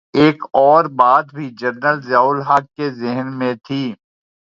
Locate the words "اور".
0.53-0.85